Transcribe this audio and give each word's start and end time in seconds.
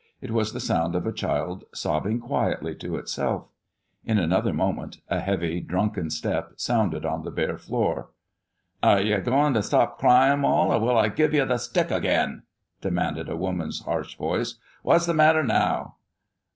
It 0.19 0.31
was 0.31 0.51
the 0.51 0.59
sound 0.59 0.95
of 0.95 1.05
a 1.05 1.11
child 1.13 1.65
sobbing 1.75 2.19
quietly 2.19 2.73
to 2.73 2.95
itself. 2.95 3.49
In 4.03 4.17
another 4.17 4.51
moment 4.51 4.97
a 5.11 5.19
heavy, 5.19 5.59
drunken 5.61 6.09
step 6.09 6.53
sounded 6.55 7.05
on 7.05 7.21
the 7.23 7.29
bare 7.29 7.59
floor. 7.59 8.09
"Are 8.81 8.99
ye 8.99 9.15
goin' 9.19 9.53
to 9.53 9.61
stop 9.61 9.99
cryin', 9.99 10.39
Moll, 10.39 10.73
or 10.73 10.79
will 10.79 10.97
I 10.97 11.09
give 11.09 11.35
ye 11.35 11.43
the 11.45 11.59
stick 11.59 11.91
agin?" 11.91 12.41
demanded 12.81 13.29
a 13.29 13.37
woman's 13.37 13.81
harsh 13.81 14.17
voice. 14.17 14.55
"What's 14.81 15.05
the 15.05 15.13
matter 15.13 15.43
now?" 15.43 15.97